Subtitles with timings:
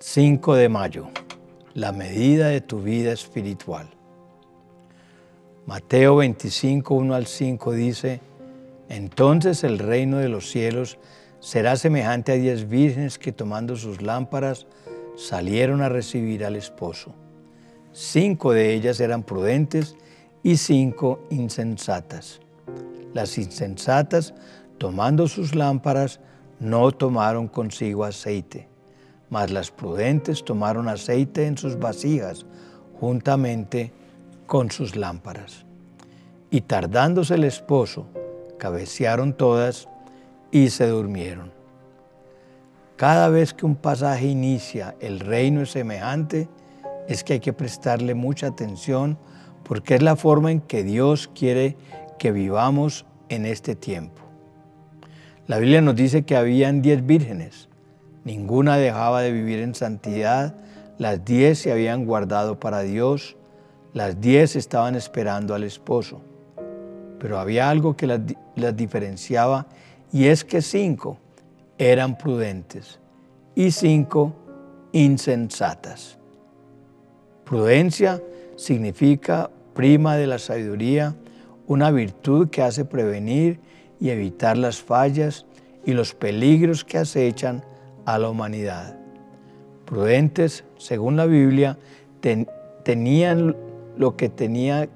[0.00, 1.08] 5 de mayo,
[1.74, 3.88] la medida de tu vida espiritual.
[5.66, 8.20] Mateo 25, 1 al 5 dice,
[8.88, 10.98] entonces el reino de los cielos
[11.40, 14.68] será semejante a diez vírgenes que tomando sus lámparas
[15.16, 17.12] salieron a recibir al esposo.
[17.92, 19.96] Cinco de ellas eran prudentes
[20.44, 22.38] y cinco insensatas.
[23.14, 24.32] Las insensatas,
[24.78, 26.20] tomando sus lámparas,
[26.60, 28.68] no tomaron consigo aceite,
[29.30, 32.46] mas las prudentes tomaron aceite en sus vasijas
[32.98, 33.92] juntamente
[34.46, 35.64] con sus lámparas.
[36.50, 38.06] Y tardándose el esposo,
[38.58, 39.88] cabecearon todas
[40.50, 41.52] y se durmieron.
[42.96, 46.48] Cada vez que un pasaje inicia, el reino es semejante,
[47.06, 49.18] es que hay que prestarle mucha atención
[49.62, 51.76] porque es la forma en que Dios quiere
[52.18, 54.22] que vivamos en este tiempo.
[55.46, 57.68] La Biblia nos dice que habían diez vírgenes,
[58.28, 60.54] ninguna dejaba de vivir en santidad,
[60.98, 63.36] las diez se habían guardado para Dios,
[63.94, 66.20] las diez estaban esperando al esposo.
[67.18, 69.66] Pero había algo que las, diferenciaba
[70.12, 71.16] y es que cinco
[71.78, 73.00] eran prudentes
[73.54, 74.34] y cinco
[74.92, 76.18] insensatas.
[77.44, 78.22] Prudencia
[78.56, 81.16] significa prima de la sabiduría,
[81.66, 83.58] una virtud que hace prevenir
[83.98, 85.46] y evitar las fallas
[85.86, 87.64] y los peligros que acechan
[88.08, 88.96] a la humanidad.
[89.84, 91.76] Prudentes, según la Biblia,
[92.82, 93.54] tenían
[93.98, 94.88] lo que, tenía,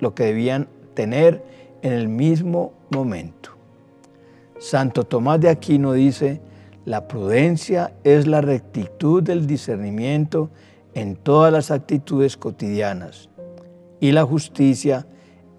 [0.00, 1.44] lo que debían tener
[1.82, 3.50] en el mismo momento.
[4.58, 6.40] Santo Tomás de Aquino dice,
[6.86, 10.48] la prudencia es la rectitud del discernimiento
[10.94, 13.28] en todas las actitudes cotidianas
[14.00, 15.06] y la justicia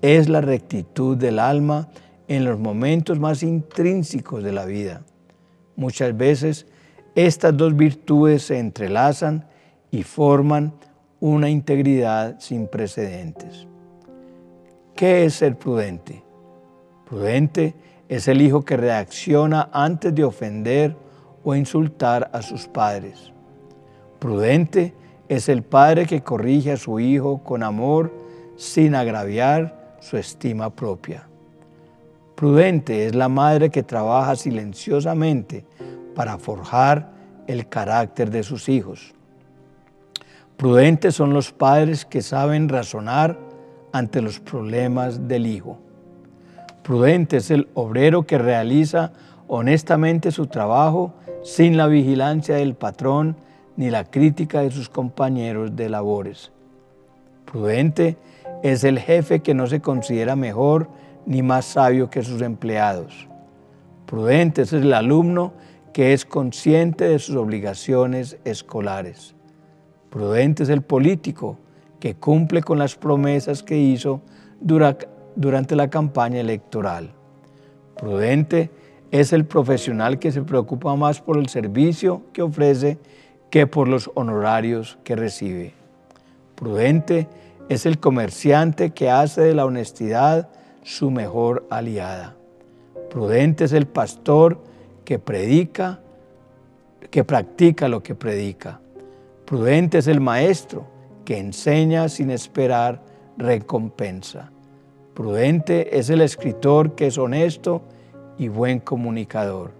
[0.00, 1.90] es la rectitud del alma
[2.28, 5.02] en los momentos más intrínsecos de la vida.
[5.76, 6.66] Muchas veces
[7.26, 9.44] estas dos virtudes se entrelazan
[9.90, 10.72] y forman
[11.18, 13.66] una integridad sin precedentes.
[14.94, 16.22] ¿Qué es ser prudente?
[17.08, 17.74] Prudente
[18.08, 20.94] es el hijo que reacciona antes de ofender
[21.42, 23.32] o insultar a sus padres.
[24.20, 24.94] Prudente
[25.28, 28.12] es el padre que corrige a su hijo con amor
[28.56, 31.26] sin agraviar su estima propia.
[32.36, 35.64] Prudente es la madre que trabaja silenciosamente
[36.18, 37.10] para forjar
[37.46, 39.14] el carácter de sus hijos.
[40.56, 43.38] Prudentes son los padres que saben razonar
[43.92, 45.78] ante los problemas del hijo.
[46.82, 49.12] Prudente es el obrero que realiza
[49.46, 51.14] honestamente su trabajo
[51.44, 53.36] sin la vigilancia del patrón
[53.76, 56.50] ni la crítica de sus compañeros de labores.
[57.44, 58.16] Prudente
[58.64, 60.88] es el jefe que no se considera mejor
[61.26, 63.28] ni más sabio que sus empleados.
[64.04, 65.52] Prudente es el alumno
[65.92, 69.34] que es consciente de sus obligaciones escolares.
[70.10, 71.58] Prudente es el político
[72.00, 74.22] que cumple con las promesas que hizo
[74.60, 77.10] durante la campaña electoral.
[77.96, 78.70] Prudente
[79.10, 82.98] es el profesional que se preocupa más por el servicio que ofrece
[83.50, 85.72] que por los honorarios que recibe.
[86.54, 87.28] Prudente
[87.68, 90.48] es el comerciante que hace de la honestidad
[90.82, 92.36] su mejor aliada.
[93.10, 94.62] Prudente es el pastor
[95.08, 96.00] que predica,
[97.10, 98.78] que practica lo que predica.
[99.46, 100.84] Prudente es el maestro
[101.24, 103.00] que enseña sin esperar
[103.38, 104.50] recompensa.
[105.14, 107.80] Prudente es el escritor que es honesto
[108.36, 109.70] y buen comunicador.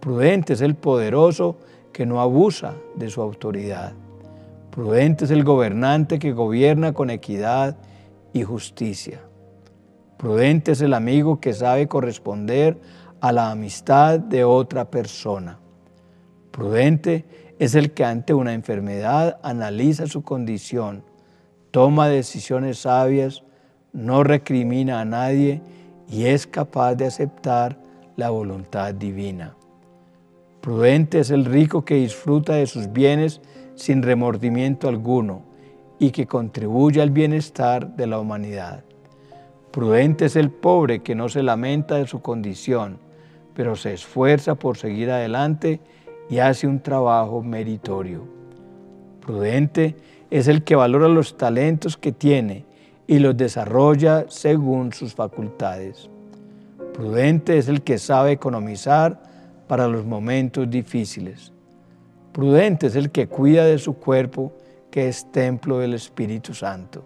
[0.00, 1.58] Prudente es el poderoso
[1.92, 3.92] que no abusa de su autoridad.
[4.70, 7.76] Prudente es el gobernante que gobierna con equidad
[8.32, 9.20] y justicia.
[10.16, 12.78] Prudente es el amigo que sabe corresponder
[13.20, 15.58] a la amistad de otra persona.
[16.50, 17.24] Prudente
[17.58, 21.04] es el que ante una enfermedad analiza su condición,
[21.70, 23.42] toma decisiones sabias
[23.92, 25.62] no recrimina a nadie
[26.08, 27.78] y es capaz de aceptar
[28.16, 29.54] la voluntad divina.
[30.60, 33.40] Prudente es el rico que disfruta de sus bienes
[33.74, 35.42] sin remordimiento alguno
[35.98, 38.84] y que contribuye al bienestar de la humanidad.
[39.70, 42.98] Prudente es el pobre que no se lamenta de su condición,
[43.58, 45.80] pero se esfuerza por seguir adelante
[46.30, 48.22] y hace un trabajo meritorio.
[49.20, 49.96] Prudente
[50.30, 52.64] es el que valora los talentos que tiene
[53.08, 56.08] y los desarrolla según sus facultades.
[56.94, 59.20] Prudente es el que sabe economizar
[59.66, 61.52] para los momentos difíciles.
[62.30, 64.52] Prudente es el que cuida de su cuerpo,
[64.88, 67.02] que es templo del Espíritu Santo.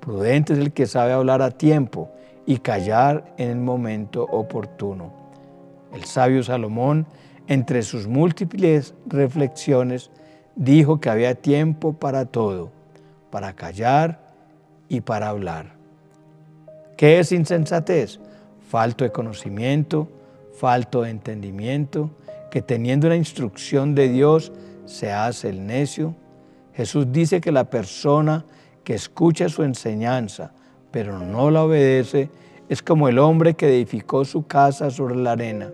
[0.00, 2.10] Prudente es el que sabe hablar a tiempo
[2.44, 5.25] y callar en el momento oportuno.
[5.96, 7.06] El sabio Salomón,
[7.48, 10.10] entre sus múltiples reflexiones,
[10.54, 12.70] dijo que había tiempo para todo,
[13.30, 14.20] para callar
[14.90, 15.74] y para hablar.
[16.98, 18.20] ¿Qué es insensatez?
[18.68, 20.06] Falto de conocimiento,
[20.52, 22.10] falto de entendimiento,
[22.50, 24.52] que teniendo una instrucción de Dios
[24.84, 26.14] se hace el necio.
[26.74, 28.44] Jesús dice que la persona
[28.84, 30.52] que escucha su enseñanza
[30.90, 32.28] pero no la obedece
[32.68, 35.70] es como el hombre que edificó su casa sobre la arena.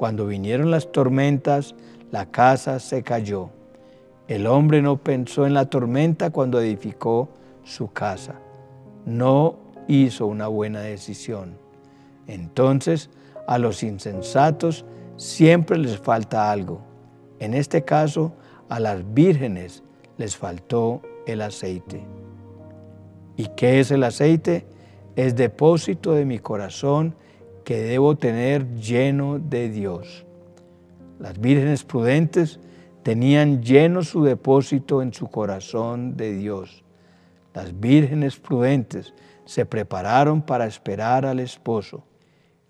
[0.00, 1.74] Cuando vinieron las tormentas,
[2.10, 3.50] la casa se cayó.
[4.28, 7.28] El hombre no pensó en la tormenta cuando edificó
[7.64, 8.36] su casa.
[9.04, 9.56] No
[9.88, 11.58] hizo una buena decisión.
[12.26, 13.10] Entonces,
[13.46, 14.86] a los insensatos
[15.18, 16.80] siempre les falta algo.
[17.38, 18.32] En este caso,
[18.70, 19.82] a las vírgenes
[20.16, 22.02] les faltó el aceite.
[23.36, 24.64] ¿Y qué es el aceite?
[25.14, 27.16] Es depósito de mi corazón
[27.70, 30.26] que debo tener lleno de Dios.
[31.20, 32.58] Las vírgenes prudentes
[33.04, 36.82] tenían lleno su depósito en su corazón de Dios.
[37.54, 39.14] Las vírgenes prudentes
[39.44, 42.02] se prepararon para esperar al esposo.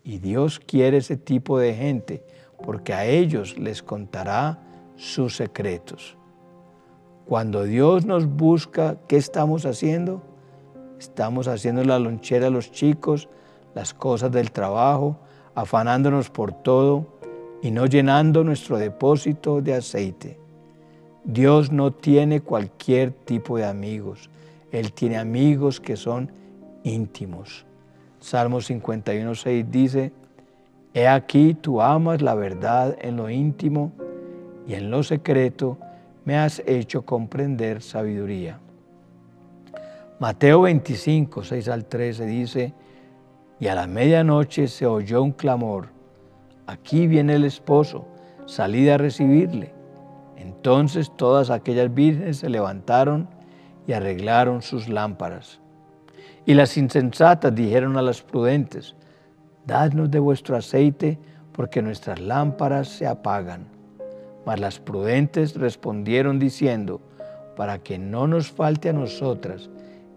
[0.04, 2.22] Y Dios quiere ese tipo de gente
[2.62, 4.58] porque a ellos les contará
[4.96, 6.18] sus secretos.
[7.24, 10.22] Cuando Dios nos busca, ¿qué estamos haciendo?
[10.98, 13.30] Estamos haciendo la lonchera a los chicos,
[13.74, 15.16] las cosas del trabajo,
[15.54, 17.06] afanándonos por todo
[17.62, 20.38] y no llenando nuestro depósito de aceite.
[21.24, 24.30] Dios no tiene cualquier tipo de amigos.
[24.72, 26.32] Él tiene amigos que son
[26.82, 27.66] íntimos.
[28.20, 30.12] Salmo 51, 6 dice,
[30.94, 33.92] He aquí tú amas la verdad en lo íntimo
[34.66, 35.78] y en lo secreto
[36.24, 38.58] me has hecho comprender sabiduría.
[40.18, 42.74] Mateo 25, 6 al 13 dice,
[43.60, 45.88] y a la medianoche se oyó un clamor,
[46.66, 48.06] aquí viene el esposo,
[48.46, 49.74] salid a recibirle.
[50.36, 53.28] Entonces todas aquellas vírgenes se levantaron
[53.86, 55.60] y arreglaron sus lámparas.
[56.46, 58.96] Y las insensatas dijeron a las prudentes,
[59.66, 61.18] dadnos de vuestro aceite,
[61.52, 63.66] porque nuestras lámparas se apagan.
[64.46, 67.02] Mas las prudentes respondieron diciendo,
[67.56, 69.68] para que no nos falte a nosotras,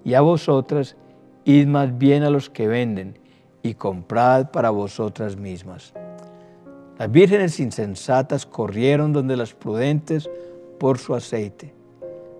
[0.05, 0.95] y a vosotras,
[1.43, 3.19] id más bien a los que venden
[3.63, 5.93] y comprad para vosotras mismas.
[6.99, 10.29] Las vírgenes insensatas corrieron donde las prudentes
[10.79, 11.73] por su aceite.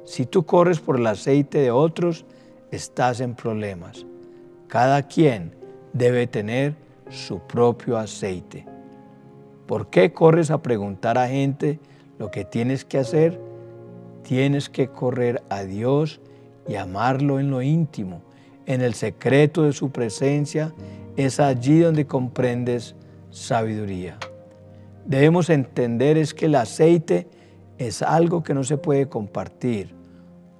[0.05, 2.25] Si tú corres por el aceite de otros,
[2.71, 4.05] estás en problemas.
[4.67, 5.55] Cada quien
[5.93, 6.75] debe tener
[7.09, 8.65] su propio aceite.
[9.65, 11.79] ¿Por qué corres a preguntar a gente
[12.19, 13.39] lo que tienes que hacer?
[14.23, 16.19] Tienes que correr a Dios
[16.67, 18.21] y amarlo en lo íntimo,
[18.65, 20.73] en el secreto de su presencia,
[21.17, 22.95] es allí donde comprendes
[23.29, 24.17] sabiduría.
[25.05, 27.27] Debemos entender es que el aceite
[27.77, 29.93] es algo que no se puede compartir.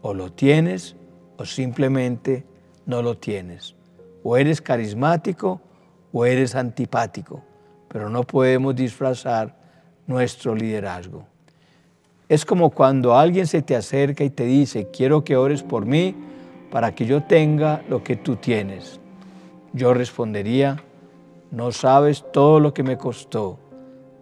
[0.02, 0.96] O lo tienes
[1.38, 2.46] o simplemente
[2.86, 3.76] no lo tienes.
[4.24, 5.62] O eres carismático
[6.12, 7.42] o eres antipático,
[7.88, 9.56] pero no podemos disfrazar
[10.06, 11.26] nuestro liderazgo.
[12.30, 16.16] Es como cuando alguien se te acerca y te dice, quiero que ores por mí
[16.72, 19.00] para que yo tenga lo que tú tienes.
[19.74, 20.78] Yo respondería,
[21.52, 23.60] no sabes todo lo que me costó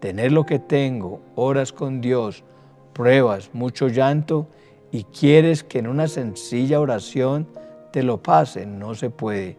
[0.01, 2.43] tener lo que tengo, horas con Dios,
[2.91, 4.47] pruebas, mucho llanto
[4.91, 7.47] y quieres que en una sencilla oración
[7.91, 9.57] te lo pase, no se puede.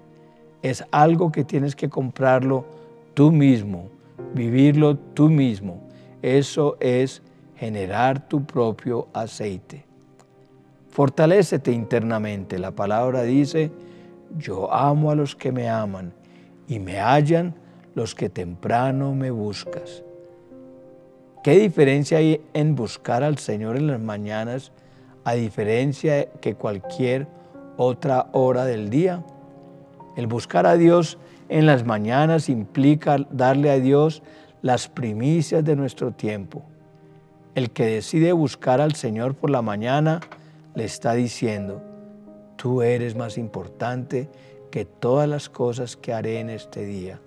[0.60, 2.64] Es algo que tienes que comprarlo
[3.14, 3.88] tú mismo,
[4.34, 5.80] vivirlo tú mismo.
[6.22, 7.22] Eso es
[7.56, 9.84] generar tu propio aceite.
[10.88, 12.58] Fortalécete internamente.
[12.58, 13.70] La palabra dice,
[14.38, 16.12] yo amo a los que me aman
[16.68, 17.54] y me hallan
[17.94, 20.02] los que temprano me buscas.
[21.42, 24.72] ¿Qué diferencia hay en buscar al Señor en las mañanas
[25.24, 27.26] a diferencia que cualquier
[27.76, 29.24] otra hora del día?
[30.16, 34.22] El buscar a Dios en las mañanas implica darle a Dios
[34.62, 36.62] las primicias de nuestro tiempo.
[37.54, 40.20] El que decide buscar al Señor por la mañana
[40.74, 41.82] le está diciendo,
[42.62, 44.28] tú eres más importante
[44.70, 47.18] que todas las cosas que haré en este día.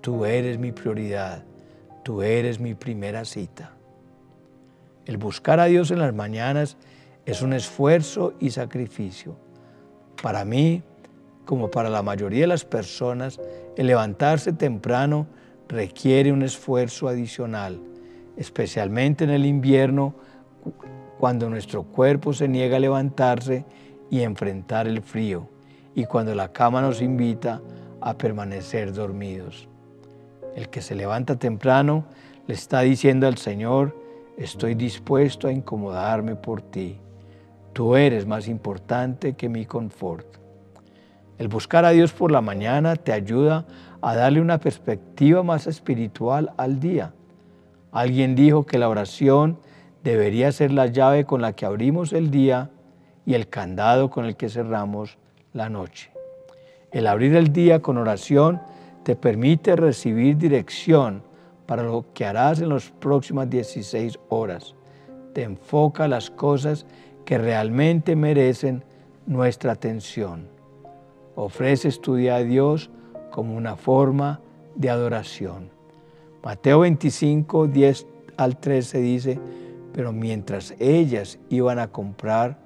[0.00, 1.44] Tú eres mi prioridad,
[2.02, 3.70] tú eres mi primera cita.
[5.04, 6.78] El buscar a Dios en las mañanas
[7.26, 9.36] es un esfuerzo y sacrificio.
[10.20, 10.82] Para mí,
[11.44, 13.38] como para la mayoría de las personas,
[13.76, 15.28] el levantarse temprano
[15.68, 17.80] requiere un esfuerzo adicional
[18.36, 20.12] especialmente en el invierno,
[21.18, 23.64] cuando nuestro cuerpo se niega a levantarse
[24.10, 25.48] y enfrentar el frío,
[25.94, 27.60] y cuando la cama nos invita
[28.00, 29.68] a permanecer dormidos.
[30.54, 32.04] El que se levanta temprano
[32.46, 33.96] le está diciendo al Señor,
[34.36, 36.98] estoy dispuesto a incomodarme por ti.
[37.72, 40.26] Tú eres más importante que mi confort.
[41.38, 43.66] El buscar a Dios por la mañana te ayuda
[44.00, 47.12] a darle una perspectiva más espiritual al día.
[47.92, 49.58] Alguien dijo que la oración
[50.02, 52.70] debería ser la llave con la que abrimos el día
[53.26, 55.18] y el candado con el que cerramos
[55.52, 56.10] la noche.
[56.92, 58.62] El abrir el día con oración
[59.02, 61.22] te permite recibir dirección
[61.66, 64.74] para lo que harás en las próximas 16 horas.
[65.34, 66.86] Te enfoca las cosas
[67.24, 68.84] que realmente merecen
[69.26, 70.48] nuestra atención.
[71.34, 72.90] Ofreces tu día a Dios
[73.30, 74.40] como una forma
[74.76, 75.68] de adoración.
[76.42, 78.06] Mateo 25, 10
[78.36, 79.38] al 13 dice,
[79.92, 82.65] pero mientras ellas iban a comprar,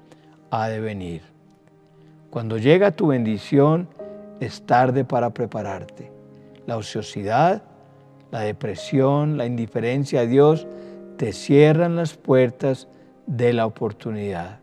[0.51, 1.21] ha de venir.
[2.29, 3.87] Cuando llega tu bendición,
[4.39, 6.11] es tarde para prepararte.
[6.65, 7.63] La ociosidad,
[8.31, 10.67] la depresión, la indiferencia a Dios
[11.17, 12.87] te cierran las puertas
[13.25, 14.59] de la oportunidad.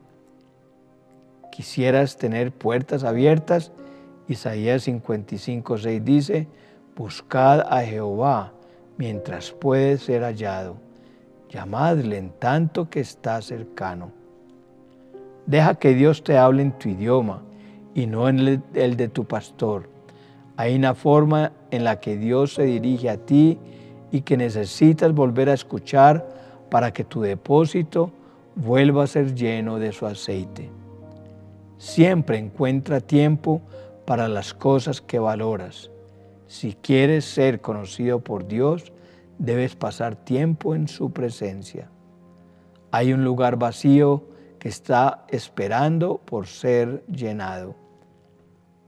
[1.50, 3.72] Quisieras tener puertas abiertas.
[4.28, 6.48] Isaías 55, 6 dice,
[6.96, 8.52] buscad a Jehová
[8.96, 10.76] mientras puede ser hallado.
[11.48, 14.17] Llamadle en tanto que está cercano.
[15.48, 17.40] Deja que Dios te hable en tu idioma
[17.94, 19.88] y no en el de tu pastor.
[20.58, 23.58] Hay una forma en la que Dios se dirige a ti
[24.12, 26.28] y que necesitas volver a escuchar
[26.68, 28.10] para que tu depósito
[28.56, 30.68] vuelva a ser lleno de su aceite.
[31.78, 33.62] Siempre encuentra tiempo
[34.04, 35.90] para las cosas que valoras.
[36.46, 38.92] Si quieres ser conocido por Dios,
[39.38, 41.88] debes pasar tiempo en su presencia.
[42.90, 44.24] Hay un lugar vacío
[44.58, 47.74] que está esperando por ser llenado.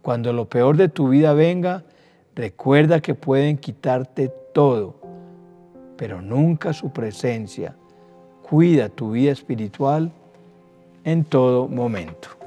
[0.03, 1.85] Cuando lo peor de tu vida venga,
[2.35, 4.97] recuerda que pueden quitarte todo,
[5.97, 7.77] pero nunca su presencia.
[8.49, 10.11] Cuida tu vida espiritual
[11.05, 12.40] en todo momento.